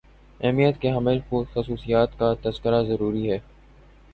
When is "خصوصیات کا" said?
1.53-2.33